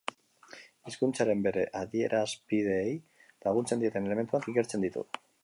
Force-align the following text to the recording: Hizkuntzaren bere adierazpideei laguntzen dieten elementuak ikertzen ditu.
Hizkuntzaren 0.91 1.43
bere 1.47 1.65
adierazpideei 1.81 2.87
laguntzen 3.45 3.85
dieten 3.85 4.11
elementuak 4.11 4.51
ikertzen 4.55 4.89
ditu. 4.89 5.07